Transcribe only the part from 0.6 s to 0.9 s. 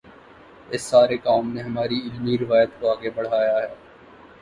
اس